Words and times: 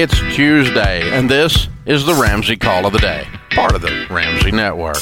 It's 0.00 0.16
Tuesday, 0.32 1.10
and 1.10 1.28
this 1.28 1.66
is 1.84 2.06
the 2.06 2.14
Ramsey 2.14 2.56
Call 2.56 2.86
of 2.86 2.92
the 2.92 3.00
Day, 3.00 3.26
part 3.50 3.74
of 3.74 3.82
the 3.82 4.06
Ramsey 4.08 4.52
Network. 4.52 4.98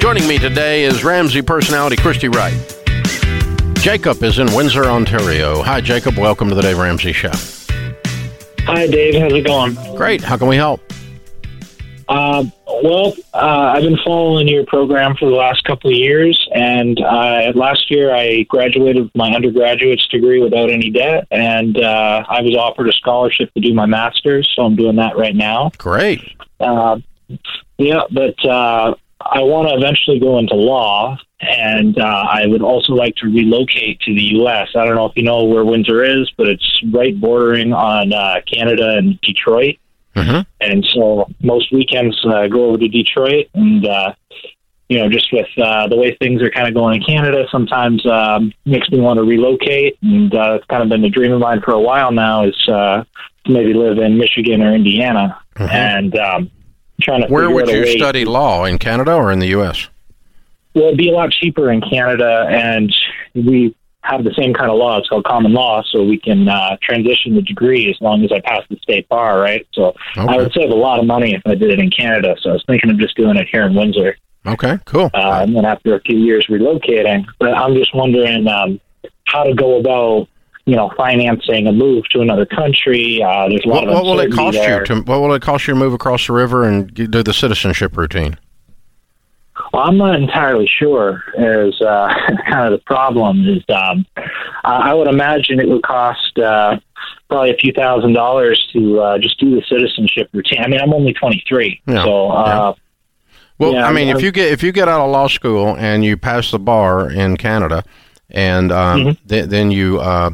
Joining 0.00 0.26
me 0.26 0.36
today 0.38 0.82
is 0.82 1.04
Ramsey 1.04 1.42
personality 1.42 1.94
Christy 1.94 2.26
Wright. 2.26 2.52
Jacob 3.74 4.20
is 4.24 4.40
in 4.40 4.52
Windsor, 4.52 4.86
Ontario. 4.86 5.62
Hi, 5.62 5.80
Jacob. 5.80 6.18
Welcome 6.18 6.48
to 6.48 6.56
the 6.56 6.62
Dave 6.62 6.76
Ramsey 6.76 7.12
Show. 7.12 7.30
Hi, 8.66 8.88
Dave. 8.88 9.22
How's 9.22 9.32
it 9.32 9.46
going? 9.46 9.74
Great. 9.94 10.22
How 10.22 10.36
can 10.36 10.48
we 10.48 10.56
help? 10.56 10.80
Uh, 12.08 12.44
well, 12.82 13.14
uh, 13.32 13.72
I've 13.74 13.82
been 13.82 13.98
following 14.04 14.48
your 14.48 14.66
program 14.66 15.16
for 15.16 15.28
the 15.28 15.36
last 15.36 15.64
couple 15.64 15.90
of 15.90 15.96
years, 15.96 16.48
and 16.54 16.98
uh, 17.00 17.52
last 17.54 17.90
year 17.90 18.14
I 18.14 18.42
graduated 18.42 19.04
with 19.04 19.14
my 19.14 19.30
undergraduate's 19.30 20.06
degree 20.08 20.42
without 20.42 20.70
any 20.70 20.90
debt, 20.90 21.26
and 21.30 21.78
uh, 21.78 22.24
I 22.28 22.42
was 22.42 22.56
offered 22.56 22.88
a 22.88 22.92
scholarship 22.92 23.52
to 23.54 23.60
do 23.60 23.72
my 23.72 23.86
master's, 23.86 24.50
so 24.54 24.62
I'm 24.62 24.76
doing 24.76 24.96
that 24.96 25.16
right 25.16 25.34
now. 25.34 25.70
Great. 25.78 26.20
Uh, 26.58 26.98
yeah, 27.78 28.02
but 28.10 28.44
uh, 28.44 28.94
I 29.20 29.40
want 29.40 29.68
to 29.68 29.74
eventually 29.74 30.18
go 30.18 30.38
into 30.38 30.54
law, 30.54 31.18
and 31.40 31.98
uh, 31.98 32.04
I 32.04 32.46
would 32.46 32.62
also 32.62 32.94
like 32.94 33.14
to 33.16 33.26
relocate 33.26 34.00
to 34.00 34.14
the 34.14 34.22
U.S. 34.36 34.70
I 34.74 34.84
don't 34.84 34.96
know 34.96 35.06
if 35.06 35.12
you 35.16 35.22
know 35.22 35.44
where 35.44 35.64
Windsor 35.64 36.04
is, 36.04 36.30
but 36.36 36.48
it's 36.48 36.82
right 36.92 37.18
bordering 37.18 37.72
on 37.72 38.12
uh, 38.12 38.40
Canada 38.46 38.96
and 38.96 39.20
Detroit. 39.20 39.76
Mm-hmm. 40.14 40.40
And 40.60 40.84
so 40.92 41.26
most 41.40 41.72
weekends 41.72 42.18
uh, 42.26 42.46
go 42.48 42.66
over 42.66 42.78
to 42.78 42.88
Detroit, 42.88 43.46
and 43.54 43.86
uh, 43.86 44.12
you 44.88 44.98
know, 44.98 45.08
just 45.08 45.32
with 45.32 45.46
uh, 45.56 45.88
the 45.88 45.96
way 45.96 46.14
things 46.20 46.42
are 46.42 46.50
kind 46.50 46.68
of 46.68 46.74
going 46.74 47.00
in 47.00 47.06
Canada, 47.06 47.46
sometimes 47.50 48.04
um, 48.06 48.52
makes 48.66 48.90
me 48.90 49.00
want 49.00 49.16
to 49.18 49.22
relocate. 49.24 49.96
And 50.02 50.34
uh, 50.34 50.54
it's 50.56 50.66
kind 50.66 50.82
of 50.82 50.88
been 50.90 51.02
a 51.04 51.08
dream 51.08 51.32
of 51.32 51.40
mine 51.40 51.62
for 51.62 51.72
a 51.72 51.80
while 51.80 52.12
now 52.12 52.44
is 52.44 52.68
uh, 52.68 53.04
to 53.46 53.52
maybe 53.52 53.72
live 53.72 53.98
in 53.98 54.18
Michigan 54.18 54.60
or 54.62 54.74
Indiana, 54.74 55.38
Mhm. 55.56 55.70
and 55.72 56.16
um, 56.18 56.50
trying 57.00 57.22
to 57.22 57.28
Where 57.28 57.50
would 57.50 57.68
you 57.68 57.80
way- 57.82 57.96
study 57.96 58.24
law? 58.24 58.64
In 58.64 58.78
Canada 58.78 59.14
or 59.14 59.32
in 59.32 59.38
the 59.38 59.48
U.S.? 59.48 59.88
Well, 60.74 60.86
it'd 60.86 60.98
be 60.98 61.10
a 61.10 61.12
lot 61.12 61.30
cheaper 61.32 61.70
in 61.70 61.80
Canada, 61.82 62.46
and 62.50 62.94
we 63.34 63.74
have 64.02 64.24
the 64.24 64.34
same 64.36 64.52
kind 64.52 64.70
of 64.70 64.76
law. 64.78 64.98
It's 64.98 65.08
called 65.08 65.24
common 65.24 65.52
law, 65.52 65.82
so 65.90 66.02
we 66.02 66.18
can 66.18 66.48
uh, 66.48 66.76
transition 66.82 67.34
the 67.34 67.42
degree 67.42 67.88
as 67.88 68.00
long 68.00 68.24
as 68.24 68.32
I 68.32 68.40
pass 68.40 68.62
the 68.68 68.76
state 68.82 69.08
bar, 69.08 69.38
right? 69.40 69.66
So 69.72 69.94
I 70.16 70.36
would 70.36 70.52
save 70.52 70.70
a 70.70 70.74
lot 70.74 70.98
of 70.98 71.06
money 71.06 71.34
if 71.34 71.42
I 71.46 71.54
did 71.54 71.70
it 71.70 71.78
in 71.78 71.90
Canada. 71.90 72.34
So 72.40 72.50
I 72.50 72.52
was 72.54 72.64
thinking 72.66 72.90
of 72.90 72.98
just 72.98 73.16
doing 73.16 73.36
it 73.36 73.48
here 73.50 73.62
in 73.64 73.74
Windsor, 73.74 74.16
Okay, 74.44 74.78
cool. 74.86 75.08
uh, 75.14 75.40
and 75.42 75.54
then 75.54 75.64
after 75.64 75.94
a 75.94 76.00
few 76.00 76.18
years 76.18 76.46
relocating. 76.48 77.24
But 77.38 77.54
I'm 77.54 77.74
just 77.74 77.94
wondering 77.94 78.48
um, 78.48 78.80
how 79.26 79.44
to 79.44 79.54
go 79.54 79.78
about, 79.78 80.26
you 80.64 80.74
know, 80.74 80.90
financing 80.96 81.68
a 81.68 81.72
move 81.72 82.04
to 82.10 82.20
another 82.22 82.44
country. 82.46 83.22
Uh, 83.22 83.48
there's 83.48 83.64
a 83.64 83.68
lot 83.68 83.86
What, 83.86 83.88
of 83.88 83.94
what 83.94 84.04
will 84.04 84.20
it 84.20 84.32
cost 84.32 84.56
there. 84.56 84.80
you 84.80 84.84
to 84.86 84.94
What 85.02 85.20
will 85.20 85.32
it 85.34 85.42
cost 85.42 85.68
you 85.68 85.74
to 85.74 85.78
move 85.78 85.92
across 85.92 86.26
the 86.26 86.32
river 86.32 86.64
and 86.64 86.92
do 86.92 87.06
the 87.22 87.32
citizenship 87.32 87.96
routine? 87.96 88.36
Well, 89.72 89.82
I'm 89.84 89.96
not 89.96 90.14
entirely 90.16 90.66
sure. 90.78 91.22
Is 91.38 91.80
uh, 91.80 92.12
kind 92.48 92.66
of 92.66 92.78
the 92.78 92.82
problem. 92.84 93.48
Is 93.48 93.62
um, 93.74 94.04
I 94.64 94.92
would 94.94 95.08
imagine 95.08 95.60
it 95.60 95.68
would 95.68 95.82
cost 95.82 96.38
uh, 96.38 96.78
probably 97.28 97.50
a 97.50 97.56
few 97.56 97.72
thousand 97.72 98.12
dollars 98.12 98.68
to 98.72 99.00
uh, 99.00 99.18
just 99.18 99.38
do 99.40 99.54
the 99.54 99.62
citizenship 99.68 100.28
routine. 100.32 100.60
I 100.62 100.68
mean, 100.68 100.80
I'm 100.80 100.92
only 100.92 101.14
23, 101.14 101.80
Yeah, 101.86 102.04
so 102.04 102.28
uh, 102.30 102.74
Well, 103.58 103.72
Yeah, 103.72 103.86
I 103.86 103.92
mean, 103.92 104.08
I'm- 104.08 104.16
if 104.16 104.22
you 104.22 104.30
get 104.30 104.52
if 104.52 104.62
you 104.62 104.72
get 104.72 104.88
out 104.88 105.00
of 105.00 105.10
law 105.10 105.26
school 105.28 105.76
and 105.78 106.04
you 106.04 106.16
pass 106.16 106.50
the 106.50 106.58
bar 106.58 107.10
in 107.10 107.36
Canada, 107.36 107.82
and 108.30 108.70
um, 108.72 109.00
Mm-hmm. 109.00 109.26
th- 109.28 109.46
then 109.46 109.70
you 109.70 110.00
uh, 110.00 110.30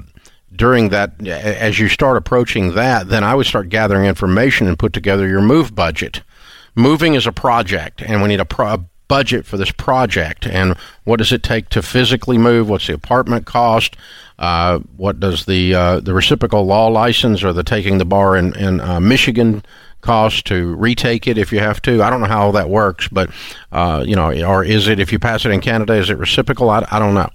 during 0.54 0.88
that 0.88 1.24
as 1.26 1.78
you 1.78 1.88
start 1.88 2.16
approaching 2.16 2.74
that, 2.74 3.08
then 3.08 3.22
I 3.22 3.34
would 3.36 3.46
start 3.46 3.68
gathering 3.68 4.06
information 4.06 4.66
and 4.66 4.76
put 4.76 4.92
together 4.92 5.28
your 5.28 5.40
move 5.42 5.74
budget. 5.76 6.22
Moving 6.74 7.14
is 7.14 7.26
a 7.26 7.32
project, 7.32 8.02
and 8.02 8.20
we 8.22 8.28
need 8.28 8.40
a, 8.40 8.44
pro- 8.44 8.74
a 8.74 8.84
budget 9.08 9.46
for 9.46 9.56
this 9.56 9.72
project. 9.72 10.46
And 10.46 10.76
what 11.04 11.16
does 11.16 11.32
it 11.32 11.42
take 11.42 11.68
to 11.70 11.82
physically 11.82 12.38
move? 12.38 12.68
What's 12.68 12.86
the 12.86 12.94
apartment 12.94 13.46
cost? 13.46 13.96
Uh, 14.38 14.78
what 14.96 15.18
does 15.18 15.46
the 15.46 15.74
uh, 15.74 16.00
the 16.00 16.14
reciprocal 16.14 16.64
law 16.64 16.86
license 16.86 17.42
or 17.42 17.52
the 17.52 17.64
taking 17.64 17.98
the 17.98 18.04
bar 18.04 18.36
in 18.36 18.54
in 18.56 18.80
uh, 18.80 19.00
Michigan 19.00 19.64
cost 20.00 20.46
to 20.46 20.76
retake 20.76 21.26
it 21.26 21.38
if 21.38 21.52
you 21.52 21.58
have 21.58 21.82
to? 21.82 22.02
I 22.02 22.10
don't 22.10 22.20
know 22.20 22.28
how 22.28 22.42
all 22.42 22.52
that 22.52 22.70
works, 22.70 23.08
but 23.08 23.30
uh, 23.72 24.04
you 24.06 24.14
know, 24.14 24.30
or 24.46 24.62
is 24.62 24.86
it 24.86 25.00
if 25.00 25.10
you 25.10 25.18
pass 25.18 25.44
it 25.44 25.50
in 25.50 25.60
Canada, 25.60 25.94
is 25.94 26.08
it 26.08 26.18
reciprocal? 26.18 26.70
I, 26.70 26.86
I 26.90 27.00
don't 27.00 27.14
know. 27.14 27.30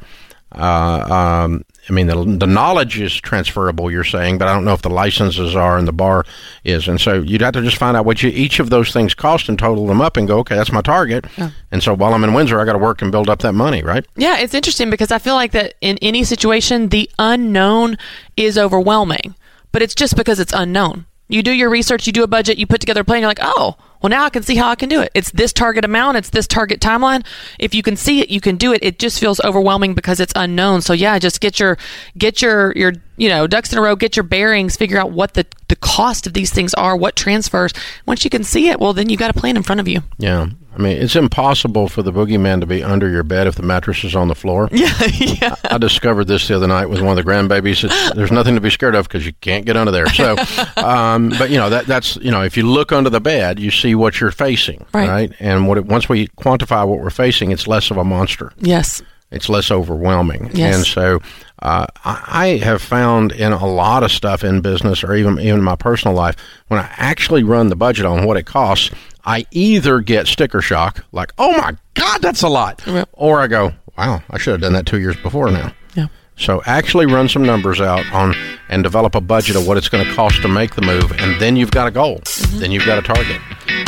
Uh, 0.55 1.43
um, 1.45 1.65
I 1.89 1.91
mean, 1.91 2.07
the, 2.07 2.15
the 2.15 2.47
knowledge 2.47 2.99
is 2.99 3.13
transferable, 3.13 3.91
you're 3.91 4.05
saying, 4.05 4.37
but 4.37 4.47
I 4.47 4.53
don't 4.53 4.63
know 4.63 4.73
if 4.73 4.81
the 4.81 4.89
licenses 4.89 5.53
are 5.53 5.77
and 5.77 5.85
the 5.85 5.91
bar 5.93 6.23
is. 6.63 6.87
And 6.87 6.99
so 6.99 7.21
you'd 7.21 7.41
have 7.41 7.53
to 7.53 7.61
just 7.61 7.77
find 7.77 7.97
out 7.97 8.05
what 8.05 8.23
you, 8.23 8.29
each 8.29 8.59
of 8.59 8.69
those 8.69 8.93
things 8.93 9.13
cost 9.13 9.49
and 9.49 9.59
total 9.59 9.85
them 9.87 9.99
up 9.99 10.15
and 10.15 10.25
go, 10.25 10.39
okay, 10.39 10.55
that's 10.55 10.71
my 10.71 10.81
target. 10.81 11.25
And 11.71 11.83
so 11.83 11.93
while 11.93 12.13
I'm 12.13 12.23
in 12.23 12.33
Windsor, 12.33 12.59
I 12.59 12.65
got 12.65 12.73
to 12.73 12.79
work 12.79 13.01
and 13.01 13.11
build 13.11 13.29
up 13.29 13.39
that 13.39 13.53
money, 13.53 13.83
right? 13.83 14.05
Yeah, 14.15 14.37
it's 14.37 14.53
interesting 14.53 14.89
because 14.89 15.11
I 15.11 15.19
feel 15.19 15.35
like 15.35 15.51
that 15.51 15.73
in 15.81 15.97
any 16.01 16.23
situation, 16.23 16.87
the 16.87 17.09
unknown 17.19 17.97
is 18.37 18.57
overwhelming, 18.57 19.35
but 19.73 19.81
it's 19.81 19.95
just 19.95 20.15
because 20.15 20.39
it's 20.39 20.53
unknown. 20.53 21.05
You 21.27 21.43
do 21.43 21.51
your 21.51 21.69
research, 21.69 22.07
you 22.07 22.13
do 22.13 22.23
a 22.23 22.27
budget, 22.27 22.57
you 22.57 22.67
put 22.67 22.79
together 22.79 23.01
a 23.01 23.05
plan, 23.05 23.21
you're 23.21 23.29
like, 23.29 23.39
oh, 23.41 23.75
well, 24.03 24.09
now 24.09 24.25
I 24.25 24.29
can 24.29 24.43
see 24.43 24.57
how 24.57 24.67
I 24.67 24.75
can 24.75 24.89
do 24.89 25.01
it. 25.01 25.11
It's 25.13 25.31
this 25.31 25.53
target 25.53 25.85
amount, 25.85 26.17
it's 26.17 26.29
this 26.29 26.45
target 26.45 26.81
timeline. 26.81 27.25
If 27.57 27.73
you 27.73 27.81
can 27.81 27.95
see 27.95 28.19
it, 28.19 28.29
you 28.29 28.41
can 28.41 28.57
do 28.57 28.73
it. 28.73 28.83
It 28.83 28.99
just 28.99 29.17
feels 29.17 29.39
overwhelming 29.39 29.93
because 29.93 30.19
it's 30.19 30.33
unknown. 30.35 30.81
So 30.81 30.91
yeah, 30.91 31.17
just 31.19 31.39
get 31.39 31.57
your 31.57 31.77
get 32.17 32.41
your 32.41 32.73
your 32.73 32.91
you 33.15 33.29
know 33.29 33.47
ducks 33.47 33.71
in 33.71 33.79
a 33.79 33.81
row, 33.81 33.95
get 33.95 34.17
your 34.17 34.23
bearings, 34.23 34.75
figure 34.75 34.97
out 34.97 35.11
what 35.11 35.35
the 35.35 35.45
the 35.69 35.77
cost 35.77 36.27
of 36.27 36.33
these 36.33 36.51
things 36.51 36.73
are, 36.73 36.97
what 36.97 37.15
transfers. 37.15 37.73
Once 38.05 38.25
you 38.25 38.29
can 38.29 38.43
see 38.43 38.67
it, 38.67 38.79
well, 38.79 38.91
then 38.91 39.07
you 39.07 39.15
got 39.15 39.29
a 39.29 39.39
plan 39.39 39.55
in 39.55 39.63
front 39.63 39.79
of 39.79 39.87
you. 39.87 40.01
Yeah. 40.17 40.47
I 40.75 40.81
mean, 40.81 40.97
it's 40.97 41.15
impossible 41.15 41.87
for 41.87 42.01
the 42.01 42.11
boogeyman 42.11 42.59
to 42.61 42.65
be 42.65 42.83
under 42.83 43.09
your 43.09 43.23
bed 43.23 43.47
if 43.47 43.55
the 43.55 43.63
mattress 43.63 44.03
is 44.03 44.15
on 44.15 44.27
the 44.27 44.35
floor. 44.35 44.69
Yeah, 44.83 45.05
yeah. 45.05 45.55
I 45.63 45.77
discovered 45.77 46.25
this 46.25 46.47
the 46.47 46.55
other 46.55 46.67
night 46.67 46.87
with 46.87 46.99
one 46.99 47.17
of 47.17 47.23
the 47.23 47.29
grandbabies. 47.29 47.85
It's, 47.85 48.11
there's 48.15 48.31
nothing 48.31 48.55
to 48.55 48.61
be 48.61 48.69
scared 48.69 48.95
of 48.95 49.07
because 49.07 49.25
you 49.25 49.31
can't 49.39 49.65
get 49.65 49.77
under 49.77 49.91
there. 49.91 50.07
So, 50.07 50.35
um, 50.77 51.29
but 51.37 51.49
you 51.51 51.57
know 51.57 51.69
that 51.69 51.85
that's 51.85 52.17
you 52.17 52.31
know 52.31 52.43
if 52.43 52.57
you 52.57 52.63
look 52.63 52.91
under 52.91 53.09
the 53.09 53.21
bed, 53.21 53.59
you 53.59 53.71
see 53.71 53.95
what 53.95 54.19
you're 54.19 54.31
facing, 54.31 54.85
Right. 54.93 55.31
And 55.39 55.67
what 55.67 55.77
it, 55.77 55.85
once 55.85 56.09
we 56.09 56.27
quantify 56.29 56.85
what 56.87 56.99
we're 56.99 57.11
facing, 57.11 57.51
it's 57.51 57.67
less 57.67 57.91
of 57.91 57.97
a 57.97 58.03
monster. 58.03 58.51
Yes. 58.59 59.01
It's 59.33 59.49
less 59.49 59.71
overwhelming. 59.71 60.51
Yes. 60.53 60.75
And 60.75 60.85
so, 60.85 61.19
uh, 61.63 61.87
I, 62.05 62.59
have 62.63 62.81
found 62.81 63.31
in 63.31 63.53
a 63.53 63.65
lot 63.65 64.03
of 64.03 64.11
stuff 64.11 64.43
in 64.43 64.61
business 64.61 65.03
or 65.03 65.15
even 65.15 65.39
even 65.39 65.59
in 65.59 65.63
my 65.63 65.75
personal 65.75 66.15
life, 66.15 66.35
when 66.67 66.79
I 66.79 66.89
actually 66.97 67.43
run 67.43 67.69
the 67.69 67.75
budget 67.75 68.05
on 68.05 68.25
what 68.25 68.37
it 68.37 68.43
costs, 68.43 68.91
I 69.25 69.45
either 69.51 70.01
get 70.01 70.27
sticker 70.27 70.61
shock, 70.61 71.05
like 71.11 71.31
"Oh 71.37 71.57
my 71.57 71.75
God, 71.93 72.21
that's 72.21 72.41
a 72.41 72.49
lot," 72.49 72.81
Yep. 72.85 73.09
or 73.13 73.39
I 73.39 73.47
go, 73.47 73.73
"Wow, 73.97 74.21
I 74.29 74.37
should 74.37 74.51
have 74.51 74.61
done 74.61 74.73
that 74.73 74.85
two 74.85 74.99
years 74.99 75.15
before 75.15 75.49
now." 75.51 75.71
Yeah. 75.95 76.07
So 76.35 76.61
actually 76.65 77.05
run 77.05 77.29
some 77.29 77.43
numbers 77.43 77.79
out 77.79 78.05
on 78.11 78.35
and 78.67 78.83
develop 78.83 79.15
a 79.15 79.21
budget 79.21 79.55
of 79.55 79.65
what 79.65 79.77
it's 79.77 79.87
going 79.89 80.05
to 80.05 80.13
cost 80.13 80.41
to 80.41 80.47
make 80.47 80.75
the 80.75 80.81
move, 80.81 81.11
and 81.13 81.39
then 81.39 81.55
you've 81.55 81.71
got 81.71 81.87
a 81.87 81.91
goal. 81.91 82.21
Then 82.55 82.71
you've 82.71 82.85
got 82.85 82.97
a 82.97 83.01
target. 83.01 83.39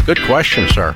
Good 0.06 0.22
question, 0.26 0.70
sir. 0.70 0.96